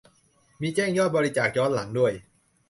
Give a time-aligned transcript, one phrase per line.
[0.61, 2.13] มีแจ้งยอดบริจาคย้อนหลังด้วย